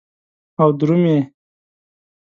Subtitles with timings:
[0.61, 1.17] او درومې